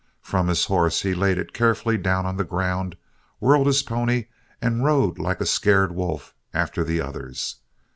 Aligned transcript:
From 0.23 0.47
his 0.47 0.65
horse 0.65 1.03
he 1.03 1.13
laid 1.13 1.37
it 1.37 1.53
carefully 1.53 1.95
down 1.95 2.25
on 2.25 2.35
the 2.35 2.43
ground, 2.43 2.97
whirled 3.39 3.67
his 3.67 3.83
pony, 3.83 4.25
and 4.59 4.83
rode 4.83 5.19
like 5.19 5.39
a 5.39 5.45
scared 5.45 5.93
wolf 5.93 6.33
after 6.55 6.83
the 6.83 6.99
others. 6.99 7.57